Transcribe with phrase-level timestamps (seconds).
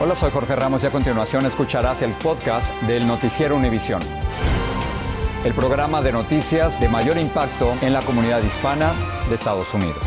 [0.00, 4.00] Hola, soy Jorge Ramos y a continuación escucharás el podcast del Noticiero Univisión.
[5.44, 8.92] El programa de noticias de mayor impacto en la comunidad hispana
[9.28, 9.98] de Estados Unidos.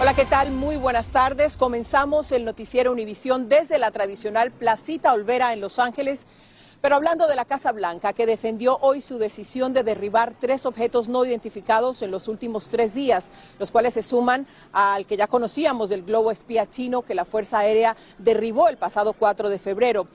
[0.00, 0.52] Hola, ¿qué tal?
[0.52, 1.58] Muy buenas tardes.
[1.58, 6.26] Comenzamos el Noticiero Univisión desde la tradicional Placita Olvera en Los Ángeles.
[6.82, 11.08] Pero hablando de la Casa Blanca, que defendió hoy su decisión de derribar tres objetos
[11.08, 13.30] no identificados en los últimos tres días,
[13.60, 17.60] los cuales se suman al que ya conocíamos del globo espía chino que la Fuerza
[17.60, 20.08] Aérea derribó el pasado 4 de febrero.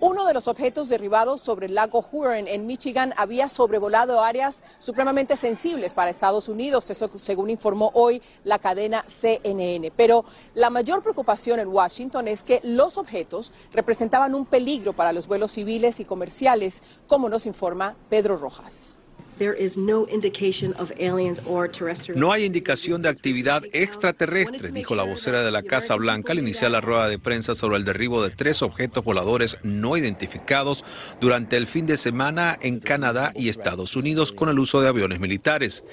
[0.00, 5.36] Uno de los objetos derribados sobre el lago Huron en Michigan había sobrevolado áreas supremamente
[5.36, 9.92] sensibles para Estados Unidos, eso según informó hoy la cadena CNN.
[9.96, 15.28] Pero la mayor preocupación en Washington es que los objetos representaban un peligro para los
[15.28, 18.96] vuelos civiles y comerciales, como nos informa Pedro Rojas.
[22.14, 26.70] No hay indicación de actividad extraterrestre, dijo la vocera de la Casa Blanca al iniciar
[26.70, 30.84] la rueda de prensa sobre el derribo de tres objetos voladores no identificados
[31.20, 35.20] durante el fin de semana en Canadá y Estados Unidos con el uso de aviones
[35.20, 35.84] militares.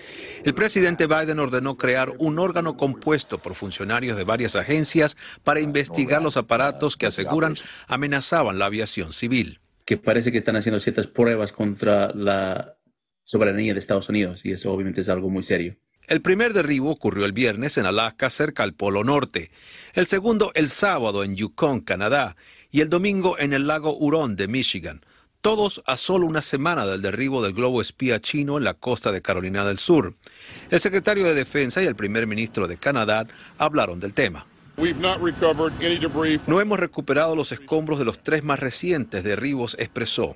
[0.44, 6.22] El presidente Biden ordenó crear un órgano compuesto por funcionarios de varias agencias para investigar
[6.22, 7.56] los aparatos que aseguran
[7.88, 9.60] amenazaban la aviación civil.
[9.86, 12.76] Que parece que están haciendo ciertas pruebas contra la
[13.24, 15.76] soberanía de Estados Unidos y eso obviamente es algo muy serio.
[16.08, 19.50] El primer derribo ocurrió el viernes en Alaska, cerca al Polo Norte.
[19.94, 22.36] El segundo el sábado en Yukon, Canadá.
[22.70, 25.02] Y el domingo en el lago Hurón de Michigan.
[25.42, 29.22] Todos a solo una semana del derribo del globo espía chino en la costa de
[29.22, 30.16] Carolina del Sur.
[30.70, 33.26] El secretario de Defensa y el primer ministro de Canadá
[33.58, 34.46] hablaron del tema.
[36.48, 40.34] No hemos recuperado los escombros de los tres más recientes derribos, expresó.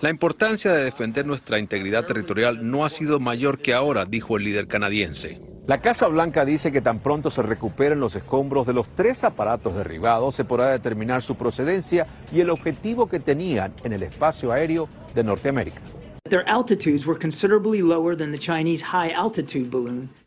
[0.00, 4.44] La importancia de defender nuestra integridad territorial no ha sido mayor que ahora, dijo el
[4.44, 5.40] líder canadiense.
[5.66, 9.74] La Casa Blanca dice que tan pronto se recuperen los escombros de los tres aparatos
[9.74, 14.88] derribados, se podrá determinar su procedencia y el objetivo que tenían en el espacio aéreo
[15.14, 15.80] de Norteamérica.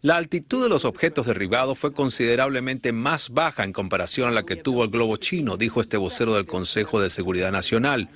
[0.02, 4.56] La altitud de los objetos derribados fue considerablemente más baja en comparación a la que
[4.56, 8.10] tuvo el globo chino, dijo este vocero del Consejo de Seguridad Nacional.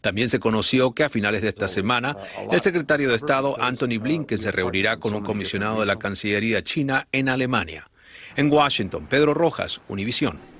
[0.00, 2.16] También se conoció que a finales de esta semana
[2.50, 7.06] el secretario de Estado Anthony Blinken se reunirá con un comisionado de la Cancillería china
[7.12, 7.88] en Alemania.
[8.36, 10.51] En Washington, Pedro Rojas, Univisión.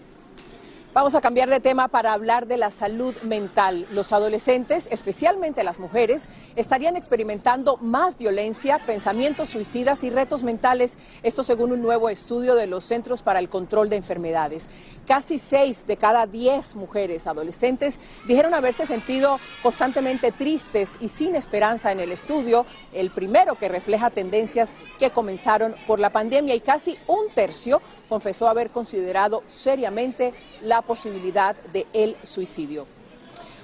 [0.95, 3.87] Vamos a cambiar de tema para hablar de la salud mental.
[3.93, 11.45] Los adolescentes, especialmente las mujeres, estarían experimentando más violencia, pensamientos suicidas y retos mentales, esto
[11.45, 14.69] según un nuevo estudio de los Centros para el Control de Enfermedades.
[15.07, 17.99] Casi seis de cada diez mujeres adolescentes
[18.29, 24.11] dijeron haberse sentido constantemente tristes y sin esperanza en el estudio, el primero que refleja
[24.11, 27.81] tendencias que comenzaron por la pandemia y casi un tercio
[28.11, 32.87] confesó haber considerado seriamente la posibilidad de suicidio.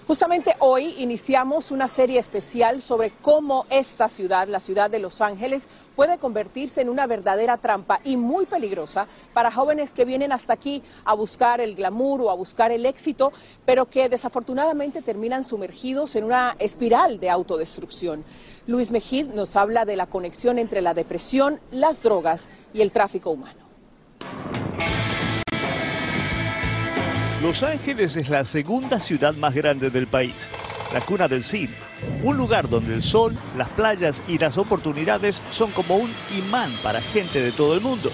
[0.09, 5.69] Justamente hoy iniciamos una serie especial sobre cómo esta ciudad, la ciudad de Los Ángeles,
[5.94, 10.82] puede convertirse en una verdadera trampa y muy peligrosa para jóvenes que vienen hasta aquí
[11.05, 13.35] a buscar el glamour o a buscar el éxito,
[13.67, 18.25] pero que desafortunadamente terminan sumergidos en una espiral de autodestrucción.
[18.67, 23.29] Luis Mejid nos habla de la conexión entre la depresión, las drogas y el tráfico
[23.29, 23.61] humano.
[27.43, 30.50] Los Ángeles es la segunda ciudad más grande del país,
[30.93, 31.73] la cuna del cine,
[32.25, 37.00] Un lugar donde el sol, las playas y las oportunidades son como un imán para
[37.00, 38.11] gente de todo el mundo.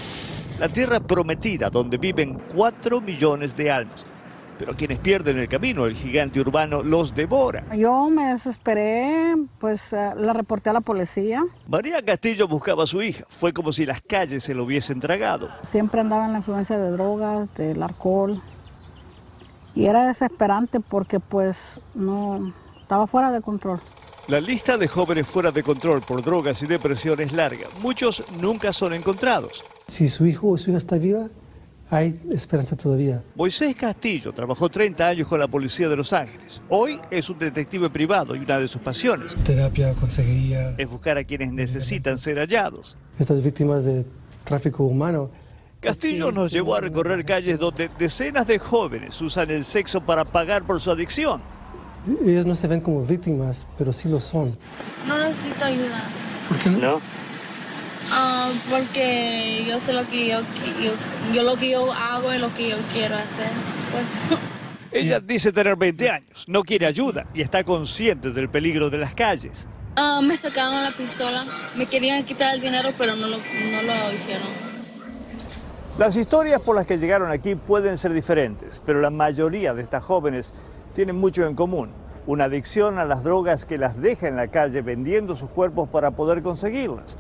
[0.60, 4.04] La tierra prometida donde viven 4 millones de almas.
[4.58, 7.64] Pero quienes pierden el camino, el gigante urbano los devora.
[7.74, 11.42] Yo me desesperé, pues eh, la reporté a la policía.
[11.66, 13.24] María Castillo buscaba a su hija.
[13.28, 15.48] Fue como si las calles se lo hubiesen tragado.
[15.70, 18.42] Siempre andaba en la influencia de drogas, del alcohol.
[19.74, 21.56] Y era desesperante porque pues
[21.94, 23.80] no estaba fuera de control.
[24.28, 27.66] La lista de jóvenes fuera de control por drogas y depresión es larga.
[27.82, 29.62] Muchos nunca son encontrados.
[29.86, 31.28] Si su hijo o su hija está viva,
[31.90, 33.22] hay esperanza todavía.
[33.34, 36.62] Moisés Castillo trabajó 30 años con la policía de Los Ángeles.
[36.70, 40.74] Hoy es un detective privado y una de sus pasiones Terapia, consejería.
[40.78, 42.96] es buscar a quienes necesitan ser hallados.
[43.18, 44.06] Estas víctimas de
[44.44, 45.30] tráfico humano.
[45.84, 50.64] Castillo nos llevó a recorrer calles donde decenas de jóvenes usan el sexo para pagar
[50.64, 51.42] por su adicción.
[52.26, 54.56] Ellos no se ven como víctimas, pero sí lo son.
[55.06, 56.02] No necesito ayuda.
[56.48, 57.00] ¿Por qué no?
[58.10, 60.40] Ah, porque yo sé lo que yo,
[60.82, 60.92] yo,
[61.32, 63.50] yo lo que yo hago es lo que yo quiero hacer.
[63.90, 64.40] Pues
[64.90, 69.14] Ella dice tener 20 años, no quiere ayuda y está consciente del peligro de las
[69.14, 69.66] calles.
[69.96, 71.44] ah, me sacaron la pistola,
[71.76, 74.63] me querían quitar el dinero, pero no lo, no lo hicieron.
[75.98, 80.02] Las historias por las que llegaron aquí pueden ser diferentes, pero la mayoría de estas
[80.02, 80.52] jóvenes
[80.94, 81.90] tienen mucho en común.
[82.26, 86.10] Una adicción a las drogas que las deja en la calle vendiendo sus cuerpos para
[86.12, 87.16] poder conseguirlas.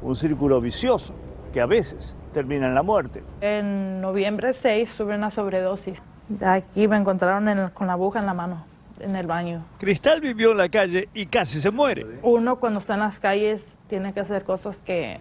[0.00, 1.12] Un círculo vicioso
[1.52, 3.22] que a veces termina en la muerte.
[3.42, 6.00] En noviembre 6 tuve una sobredosis.
[6.46, 8.64] Aquí me encontraron en el- con la aguja en la mano,
[9.00, 9.64] en el baño.
[9.78, 12.06] Cristal vivió en la calle y casi se muere.
[12.22, 15.18] Uno cuando está en las calles tiene que hacer cosas que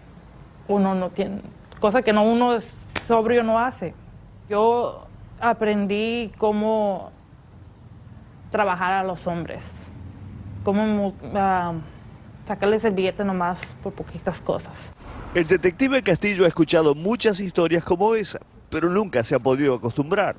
[0.69, 1.41] uno no tiene,
[1.81, 2.73] cosas que no uno es
[3.07, 3.93] sobrio no hace.
[4.49, 5.07] Yo
[5.39, 7.11] aprendí cómo
[8.51, 9.65] trabajar a los hombres,
[10.63, 11.73] cómo ah,
[12.47, 14.73] sacarles el billete nomás por poquitas cosas.
[15.33, 20.35] El detective Castillo ha escuchado muchas historias como esa, pero nunca se ha podido acostumbrar.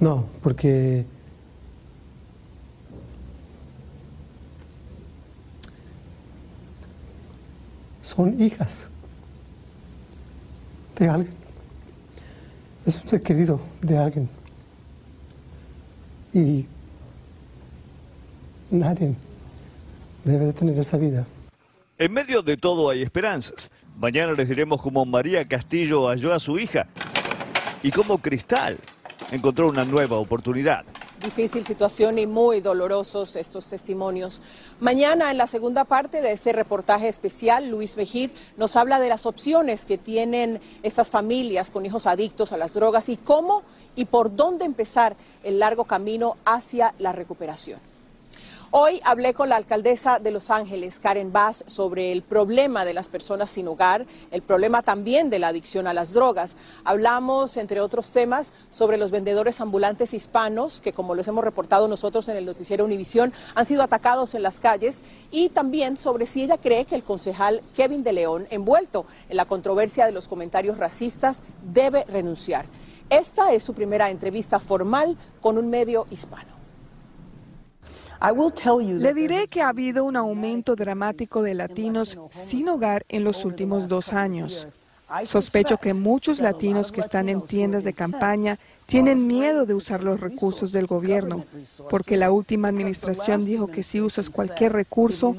[0.00, 1.06] No, porque
[8.02, 8.90] son hijas
[10.98, 11.34] de alguien.
[12.84, 14.28] Es un ser querido de alguien.
[16.32, 16.66] Y
[18.70, 19.14] nadie
[20.24, 21.26] debe de tener esa vida.
[21.98, 23.70] En medio de todo hay esperanzas.
[23.98, 26.86] Mañana les diremos cómo María Castillo halló a su hija
[27.82, 28.76] y cómo Cristal
[29.30, 30.84] encontró una nueva oportunidad.
[31.22, 34.42] Difícil situación y muy dolorosos estos testimonios.
[34.80, 39.24] Mañana, en la segunda parte de este reportaje especial, Luis Mejid nos habla de las
[39.24, 43.62] opciones que tienen estas familias con hijos adictos a las drogas y cómo
[43.96, 47.80] y por dónde empezar el largo camino hacia la recuperación.
[48.78, 53.08] Hoy hablé con la alcaldesa de Los Ángeles, Karen Bass, sobre el problema de las
[53.08, 56.58] personas sin hogar, el problema también de la adicción a las drogas.
[56.84, 62.28] Hablamos, entre otros temas, sobre los vendedores ambulantes hispanos, que como les hemos reportado nosotros
[62.28, 65.00] en el noticiero Univisión, han sido atacados en las calles,
[65.30, 69.46] y también sobre si ella cree que el concejal Kevin de León, envuelto en la
[69.46, 72.66] controversia de los comentarios racistas, debe renunciar.
[73.08, 76.55] Esta es su primera entrevista formal con un medio hispano.
[78.20, 83.88] Le diré que ha habido un aumento dramático de latinos sin hogar en los últimos
[83.88, 84.68] dos años.
[85.24, 90.20] Sospecho que muchos latinos que están en tiendas de campaña tienen miedo de usar los
[90.20, 91.44] recursos del gobierno,
[91.90, 95.36] porque la última administración dijo que si usas cualquier recurso,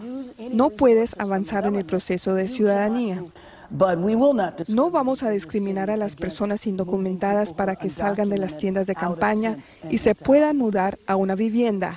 [0.51, 3.23] no puedes avanzar en el proceso de ciudadanía.
[4.69, 8.95] No vamos a discriminar a las personas indocumentadas para que salgan de las tiendas de
[8.95, 9.57] campaña
[9.89, 11.95] y se puedan mudar a una vivienda.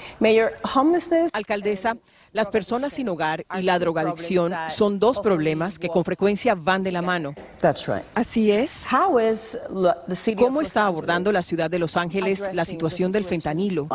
[1.33, 1.97] Alcaldesa,
[2.33, 6.93] las personas sin hogar y la drogadicción son dos problemas que con frecuencia van de
[6.93, 7.35] la mano.
[8.15, 8.87] Así es.
[10.37, 13.89] ¿Cómo está abordando la ciudad de Los Ángeles la situación del fentanilo?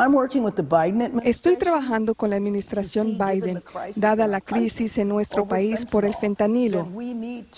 [1.24, 3.64] Estoy trabajando con la administración Biden,
[3.96, 6.88] dada la crisis en nuestro país por el fentanilo.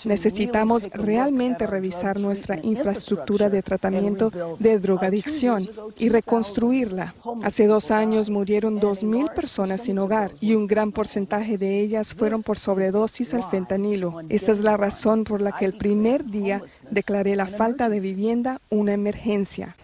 [0.04, 7.14] Necesitamos realmente revisar nuestra infraestructura de tratamiento de drogadicción y reconstruirla.
[7.42, 12.44] Hace dos años murieron 2.000 personas sin hogar y un gran porcentaje de ellas fueron
[12.44, 14.20] por sobredosis al fentanilo.
[14.28, 18.60] Esta es la razón por la que el primer día declaré la falta de vivienda
[18.68, 19.76] una emergencia.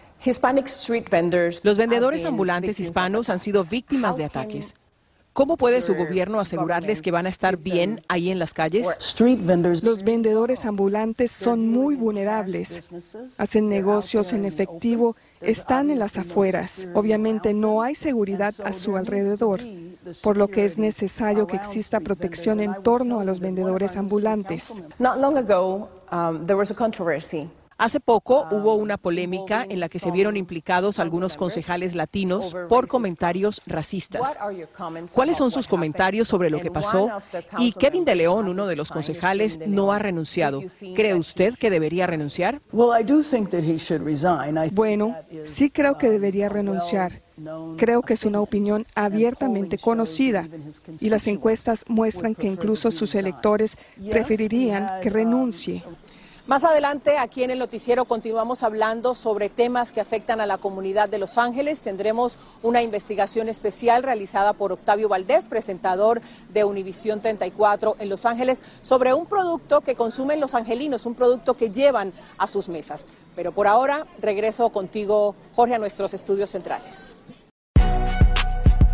[1.63, 4.73] Los vendedores ambulantes hispanos han sido víctimas de ataques.
[5.35, 8.87] ¿Cómo puede su gobierno asegurarles que van a estar bien ahí en las calles?
[9.83, 12.89] Los vendedores ambulantes son muy vulnerables.
[13.37, 16.87] Hacen negocios en efectivo, están en las afueras.
[16.93, 19.59] Obviamente no hay seguridad a su alrededor.
[20.23, 24.81] Por lo que es necesario que exista protección en torno a los vendedores ambulantes.
[27.77, 32.87] Hace poco hubo una polémica en la que se vieron implicados algunos concejales latinos por
[32.87, 34.37] comentarios racistas.
[35.13, 37.09] ¿Cuáles son sus comentarios sobre lo que pasó?
[37.57, 40.61] Y Kevin de León, uno de los concejales, no ha renunciado.
[40.95, 42.61] ¿Cree usted que debería renunciar?
[44.71, 47.24] Bueno, sí creo que debería renunciar.
[47.77, 50.47] Creo que es una opinión abiertamente conocida
[50.99, 53.77] y las encuestas muestran que incluso sus electores
[54.09, 55.83] preferirían que renuncie.
[56.47, 61.09] Más adelante, aquí en el noticiero, continuamos hablando sobre temas que afectan a la comunidad
[61.09, 61.81] de Los Ángeles.
[61.81, 66.21] Tendremos una investigación especial realizada por Octavio Valdés, presentador
[66.53, 71.55] de Univisión 34 en Los Ángeles, sobre un producto que consumen los angelinos, un producto
[71.55, 73.07] que llevan a sus mesas.
[73.35, 77.15] Pero por ahora, regreso contigo, Jorge, a nuestros estudios centrales.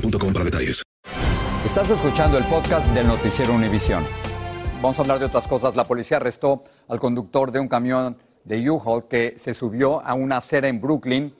[0.00, 0.82] para detalles.
[1.66, 4.04] Estás escuchando el podcast del noticiero Univisión.
[4.76, 5.76] Vamos a hablar de otras cosas.
[5.76, 10.38] La policía arrestó al conductor de un camión de U-Haul que se subió a una
[10.38, 11.34] acera en Brooklyn,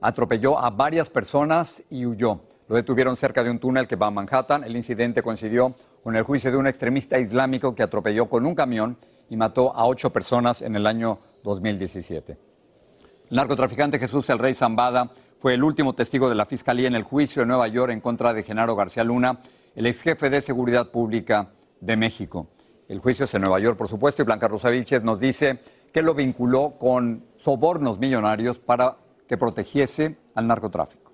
[0.00, 2.40] atropelló a varias personas y huyó.
[2.68, 4.64] Lo detuvieron cerca de un túnel que va a Manhattan.
[4.64, 8.96] El incidente coincidió con el juicio de un extremista islámico que atropelló con un camión
[9.30, 12.36] y mató a ocho personas en el año 2017.
[13.30, 17.04] El narcotraficante Jesús El Rey Zambada fue el último testigo de la Fiscalía en el
[17.04, 19.40] juicio en Nueva York en contra de Genaro García Luna,
[19.74, 22.48] el ex jefe de Seguridad Pública de México.
[22.88, 24.70] El juicio es en Nueva York, por supuesto, y Blanca Rosa
[25.02, 25.60] nos dice
[25.92, 28.96] que lo vinculó con sobornos millonarios para
[29.28, 31.07] que protegiese al narcotráfico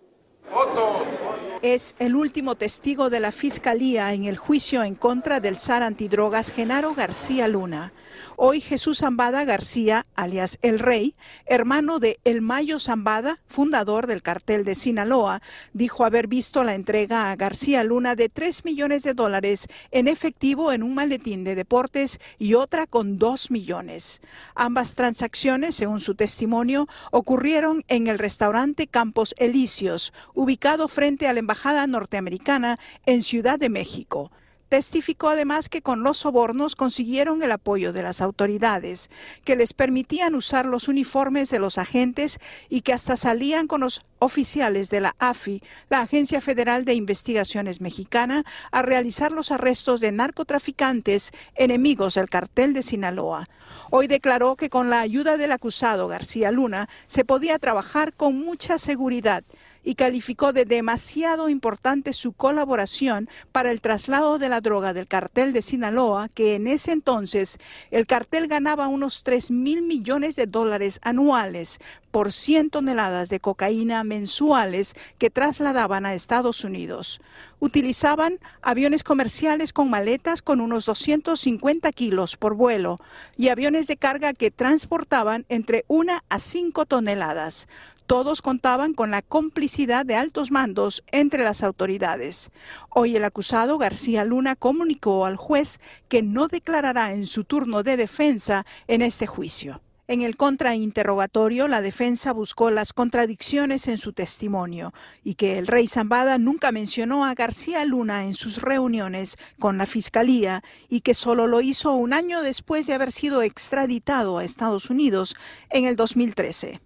[1.64, 6.50] es el último testigo de la Fiscalía en el juicio en contra del zar antidrogas
[6.50, 7.94] Genaro García Luna.
[8.36, 11.14] Hoy Jesús Zambada García, alias El Rey,
[11.46, 15.40] hermano de El Mayo Zambada, fundador del cartel de Sinaloa,
[15.72, 20.70] dijo haber visto la entrega a García Luna de 3 millones de dólares en efectivo
[20.70, 24.20] en un maletín de deportes y otra con 2 millones.
[24.54, 31.53] Ambas transacciones, según su testimonio, ocurrieron en el restaurante Campos Elíseos, ubicado frente al embajador
[31.54, 34.32] Embajada Norteamericana en Ciudad de México.
[34.68, 39.08] Testificó además que con los sobornos consiguieron el apoyo de las autoridades,
[39.44, 44.04] que les permitían usar los uniformes de los agentes y que hasta salían con los
[44.18, 48.42] oficiales de la AFI, la Agencia Federal de Investigaciones Mexicana,
[48.72, 53.48] a realizar los arrestos de narcotraficantes enemigos del cartel de Sinaloa.
[53.90, 58.80] Hoy declaró que con la ayuda del acusado García Luna se podía trabajar con mucha
[58.80, 59.44] seguridad
[59.84, 65.52] y calificó de demasiado importante su colaboración para el traslado de la droga del cartel
[65.52, 67.58] de Sinaloa, que en ese entonces
[67.90, 71.78] el cartel ganaba unos 3 mil millones de dólares anuales
[72.10, 77.20] por 100 toneladas de cocaína mensuales que trasladaban a Estados Unidos.
[77.58, 83.00] Utilizaban aviones comerciales con maletas con unos 250 kilos por vuelo
[83.36, 87.66] y aviones de carga que transportaban entre 1 a 5 toneladas.
[88.06, 92.50] Todos contaban con la complicidad de altos mandos entre las autoridades.
[92.90, 97.96] Hoy el acusado García Luna comunicó al juez que no declarará en su turno de
[97.96, 99.80] defensa en este juicio.
[100.06, 104.92] En el contrainterrogatorio, la defensa buscó las contradicciones en su testimonio
[105.22, 109.86] y que el rey Zambada nunca mencionó a García Luna en sus reuniones con la
[109.86, 114.90] fiscalía y que solo lo hizo un año después de haber sido extraditado a Estados
[114.90, 115.36] Unidos
[115.70, 116.82] en el 2013.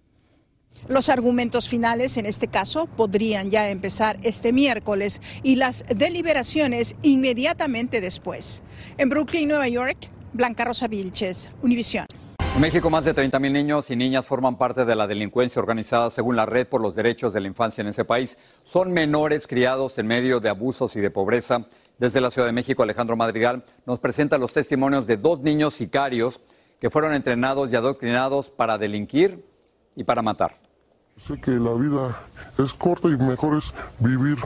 [0.87, 8.01] Los argumentos finales en este caso podrían ya empezar este miércoles y las deliberaciones inmediatamente
[8.01, 8.63] después.
[8.97, 9.97] En Brooklyn, Nueva York,
[10.33, 12.05] Blanca Rosa Vilches, Univisión.
[12.55, 16.35] En México, más de 30.000 niños y niñas forman parte de la delincuencia organizada según
[16.35, 18.37] la Red por los Derechos de la Infancia en ese país.
[18.63, 21.67] Son menores criados en medio de abusos y de pobreza.
[21.97, 26.41] Desde la Ciudad de México, Alejandro Madrigal nos presenta los testimonios de dos niños sicarios
[26.81, 29.45] que fueron entrenados y adoctrinados para delinquir
[29.95, 30.68] y para matar.
[31.19, 32.17] Sé que la vida
[32.57, 34.37] es corta y mejor es vivir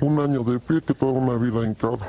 [0.00, 2.00] un año de pie que toda una vida hincado.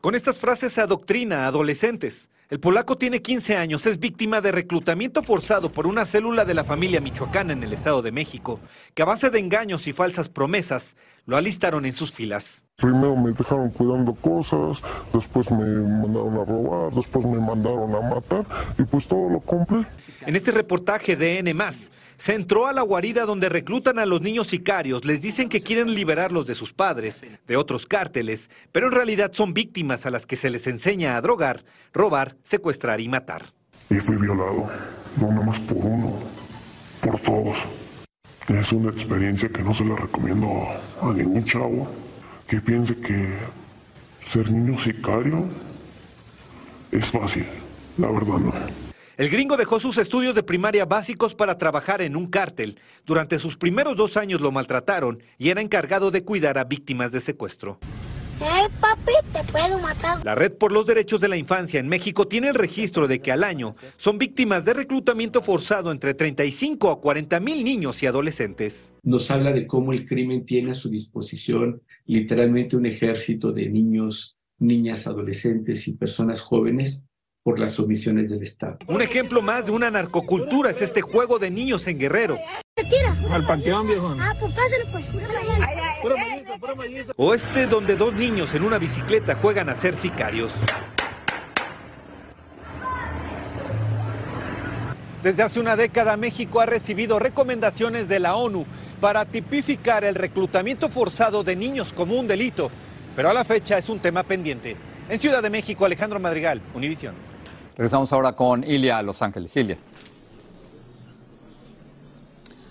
[0.00, 2.30] Con estas frases se adoctrina a adolescentes.
[2.48, 6.62] El polaco tiene 15 años, es víctima de reclutamiento forzado por una célula de la
[6.62, 8.60] familia michoacana en el Estado de México,
[8.94, 10.94] que a base de engaños y falsas promesas
[11.26, 12.62] lo alistaron en sus filas.
[12.76, 18.44] Primero me dejaron cuidando cosas, después me mandaron a robar, después me mandaron a matar
[18.78, 19.84] y pues todo lo cumplí.
[20.20, 21.54] En este reportaje de N+,
[22.18, 25.94] se entró a la guarida donde reclutan a los niños sicarios, les dicen que quieren
[25.94, 30.36] liberarlos de sus padres, de otros cárteles, pero en realidad son víctimas a las que
[30.36, 31.64] se les enseña a drogar,
[31.94, 33.54] robar, secuestrar y matar.
[33.88, 34.68] Y fui violado,
[35.18, 36.12] no nomás por uno,
[37.00, 37.66] por todos.
[38.48, 40.68] Es una experiencia que no se la recomiendo
[41.02, 41.88] a ningún chavo
[42.46, 43.38] que piense que
[44.22, 45.48] ser niño sicario
[46.92, 47.44] es fácil.
[47.98, 48.52] La verdad no.
[49.16, 52.78] El gringo dejó sus estudios de primaria básicos para trabajar en un cártel.
[53.04, 57.20] Durante sus primeros dos años lo maltrataron y era encargado de cuidar a víctimas de
[57.20, 57.80] secuestro.
[58.38, 60.24] Hey, papi, te puedo matar.
[60.24, 63.32] La Red por los Derechos de la Infancia en México tiene el registro de que
[63.32, 68.92] al año son víctimas de reclutamiento forzado entre 35 a 40 mil niños y adolescentes.
[69.02, 74.36] Nos habla de cómo el crimen tiene a su disposición literalmente un ejército de niños,
[74.58, 77.06] niñas, adolescentes y personas jóvenes
[77.42, 78.78] por las omisiones del Estado.
[78.88, 82.38] Un ejemplo más de una narcocultura es este juego de niños en Guerrero.
[82.74, 83.16] tira?
[83.30, 84.14] Al panteón, viejo.
[84.18, 85.04] Ah, pues pásale, pues.
[87.16, 90.52] O este donde dos niños en una bicicleta juegan a ser sicarios.
[95.22, 98.64] Desde hace una década México ha recibido recomendaciones de la ONU
[99.00, 102.70] para tipificar el reclutamiento forzado de niños como un delito,
[103.16, 104.76] pero a la fecha es un tema pendiente.
[105.08, 107.14] En Ciudad de México, Alejandro Madrigal, Univisión.
[107.76, 109.56] Regresamos ahora con Ilia a Los Ángeles.
[109.56, 109.78] Ilia.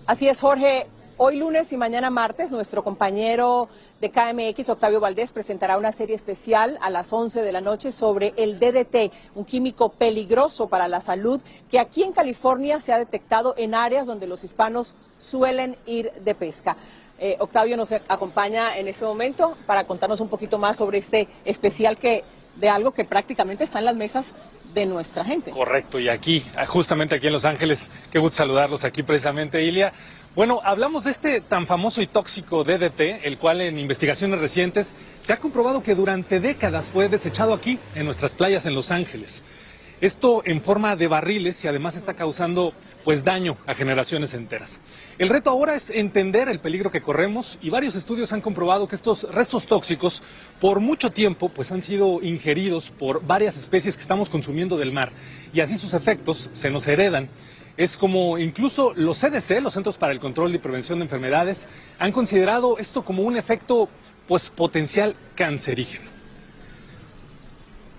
[0.05, 0.88] Así es, Jorge.
[1.17, 3.69] Hoy lunes y mañana martes, nuestro compañero
[4.01, 8.34] de KMX, Octavio Valdés, presentará una serie especial a las 11 de la noche sobre
[8.36, 13.56] el DDT, un químico peligroso para la salud que aquí en California se ha detectado
[13.58, 16.75] en áreas donde los hispanos suelen ir de pesca.
[17.17, 21.95] Eh, Octavio nos acompaña en este momento para contarnos un poquito más sobre este especial
[21.95, 22.25] que
[22.58, 24.36] de algo que prácticamente está en las mesas
[24.73, 25.51] de nuestra gente.
[25.51, 29.93] Correcto, y aquí, justamente aquí en Los Ángeles, qué gusto saludarlos aquí precisamente, Ilia.
[30.35, 35.31] Bueno, hablamos de este tan famoso y tóxico DDT, el cual en investigaciones recientes se
[35.31, 39.45] ha comprobado que durante décadas fue desechado aquí, en nuestras playas en Los Ángeles.
[40.01, 42.73] Esto en forma de barriles y además está causando
[43.05, 44.81] pues daño a generaciones enteras.
[45.19, 48.95] El reto ahora es entender el peligro que corremos y varios estudios han comprobado que
[48.95, 50.21] estos restos tóxicos
[50.59, 55.13] por mucho tiempo pues han sido ingeridos por varias especies que estamos consumiendo del mar
[55.53, 57.29] y así sus efectos se nos heredan
[57.77, 62.11] es como incluso los CDC, los Centros para el Control y Prevención de Enfermedades, han
[62.11, 63.89] considerado esto como un efecto
[64.27, 66.15] pues potencial cancerígeno.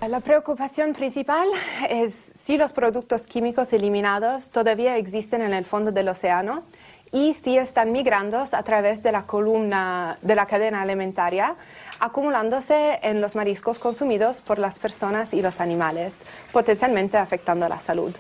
[0.06, 1.48] La preocupación principal
[1.88, 6.64] es si los productos químicos eliminados todavía existen en el fondo del océano
[7.12, 11.56] y si están migrando a través de la columna de la cadena alimentaria,
[11.98, 16.14] acumulándose en los mariscos consumidos por las personas y los animales,
[16.52, 18.14] potencialmente afectando la salud.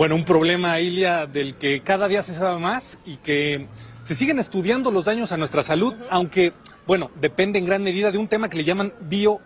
[0.00, 3.66] Bueno, un problema, Ilia, del que cada día se sabe más y que
[4.02, 6.54] se siguen estudiando los daños a nuestra salud, aunque,
[6.86, 9.40] bueno, depende en gran medida de un tema que le llaman bio,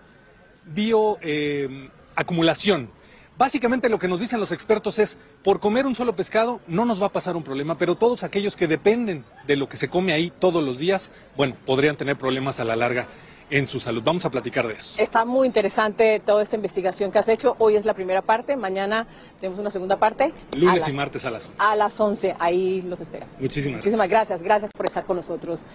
[0.64, 2.88] bio eh, acumulación.
[3.36, 7.02] Básicamente lo que nos dicen los expertos es, por comer un solo pescado no nos
[7.02, 10.12] va a pasar un problema, pero todos aquellos que dependen de lo que se come
[10.12, 13.08] ahí todos los días, bueno, podrían tener problemas a la larga
[13.50, 14.02] en su salud.
[14.04, 15.00] Vamos a platicar de eso.
[15.00, 17.56] Está muy interesante toda esta investigación que has hecho.
[17.58, 19.06] Hoy es la primera parte, mañana
[19.40, 20.32] tenemos una segunda parte.
[20.56, 21.56] Lunes y martes a las 11.
[21.58, 23.26] A las 11, ahí los espera.
[23.38, 24.42] Muchísimas, Muchísimas gracias.
[24.42, 24.70] gracias.
[24.74, 25.66] por estar con nosotros.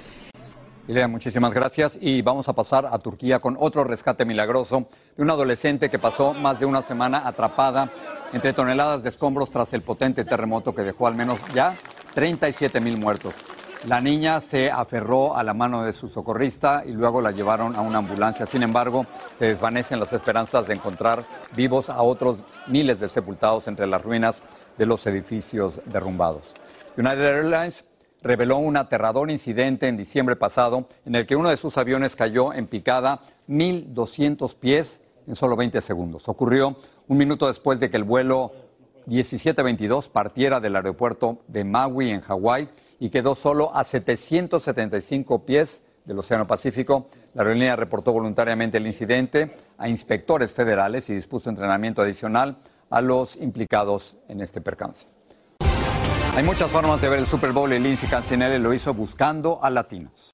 [0.88, 5.34] Ilia, muchísimas gracias y vamos a pasar a Turquía con otro rescate milagroso de una
[5.34, 7.90] adolescente que pasó más de una semana atrapada
[8.34, 11.76] entre toneladas de escombros tras el potente terremoto que dejó al menos ya
[12.16, 13.36] 37 mil muertos.
[13.88, 17.82] La niña se aferró a la mano de su socorrista y luego la llevaron a
[17.82, 18.46] una ambulancia.
[18.46, 21.24] Sin embargo, se desvanecen las esperanzas de encontrar
[21.56, 24.44] vivos a otros miles de sepultados entre las ruinas
[24.78, 26.56] de los edificios derrumbados.
[26.98, 27.86] United Airlines
[28.22, 32.52] reveló un aterrador incidente en diciembre pasado en el que uno de sus aviones cayó
[32.52, 36.28] en picada 1.200 pies en solo 20 segundos.
[36.28, 36.76] Ocurrió
[37.08, 38.52] un minuto después de que el vuelo
[39.06, 42.68] 1722 partiera del aeropuerto de Maui en Hawái
[43.00, 47.08] y quedó solo a 775 pies del Océano Pacífico.
[47.34, 52.58] La aerolínea reportó voluntariamente el incidente a inspectores federales y dispuso entrenamiento adicional
[52.90, 55.08] a los implicados en este percance.
[56.36, 59.70] Hay muchas formas de ver el Super Bowl y Lindsay Cancinelli lo hizo buscando a
[59.70, 60.32] latinos.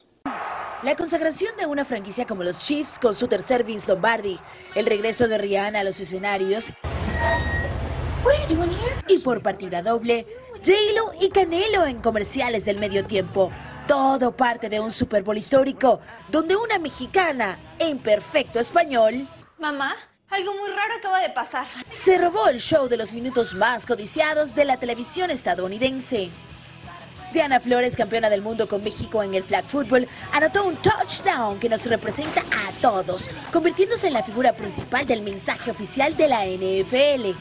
[0.84, 4.40] La consagración de una franquicia como los Chiefs con su tercer Vince Lombardi,
[4.76, 6.72] el regreso de Rihanna a los escenarios
[9.08, 10.28] y por partida doble,
[10.66, 13.52] J-Lo y Canelo en comerciales del medio tiempo.
[13.88, 16.00] Todo parte de un Super Bowl histórico
[16.30, 19.28] donde una mexicana en perfecto español
[19.60, 19.96] Mamá,
[20.28, 21.68] algo muy raro acaba de pasar.
[21.94, 26.32] se robó el show de los minutos más codiciados de la televisión estadounidense.
[27.32, 31.70] Diana Flores, campeona del mundo con México en el flag football, anotó un touchdown que
[31.70, 37.38] nos representa a todos, convirtiéndose en la figura principal del mensaje oficial de la NFL.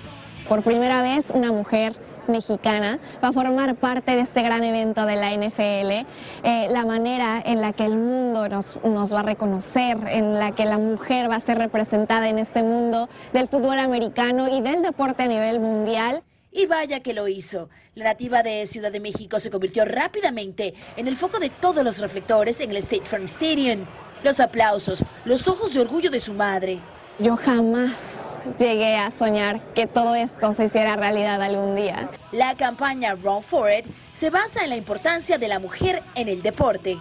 [0.46, 1.96] Por primera vez, una mujer
[2.28, 6.06] mexicana va a formar parte de este gran evento de la NFL,
[6.42, 10.54] eh, la manera en la que el mundo nos, nos va a reconocer, en la
[10.54, 14.82] que la mujer va a ser representada en este mundo del fútbol americano y del
[14.82, 16.22] deporte a nivel mundial.
[16.52, 17.68] Y vaya que lo hizo.
[17.96, 21.98] La nativa de Ciudad de México se convirtió rápidamente en el foco de todos los
[21.98, 23.84] reflectores en el State Farm Stadium.
[24.22, 26.78] Los aplausos, los ojos de orgullo de su madre.
[27.18, 32.08] Yo jamás llegué a soñar que todo esto se hiciera realidad algún día.
[32.32, 36.42] La campaña Run For It se basa en la importancia de la mujer en el
[36.42, 36.98] deporte.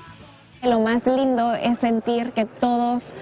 [0.61, 3.13] Lo más lindo es sentir que todos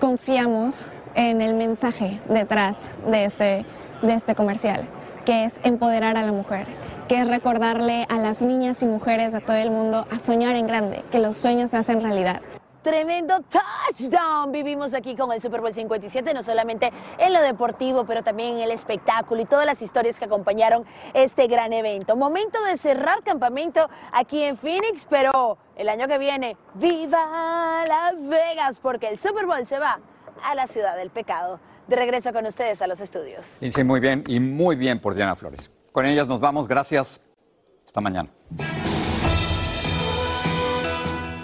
[0.00, 3.66] confiamos en el mensaje detrás de este,
[4.02, 4.88] de este comercial,
[5.24, 6.66] que es empoderar a la mujer,
[7.08, 10.66] que es recordarle a las niñas y mujeres de todo el mundo a soñar en
[10.66, 12.40] grande, que los sueños se hacen realidad.
[12.82, 18.22] Tremendo touchdown vivimos aquí con el Super Bowl 57, no solamente en lo deportivo, pero
[18.22, 22.16] también en el espectáculo y todas las historias que acompañaron este gran evento.
[22.16, 28.80] Momento de cerrar campamento aquí en Phoenix, pero el año que viene, ¡viva Las Vegas!
[28.80, 30.00] Porque el Super Bowl se va
[30.42, 31.60] a la ciudad del pecado.
[31.86, 33.46] De regreso con ustedes a los estudios.
[33.60, 35.70] Lindsay, muy bien y muy bien por Diana Flores.
[35.92, 36.68] Con ellas nos vamos.
[36.68, 37.20] Gracias.
[37.84, 38.30] Hasta mañana.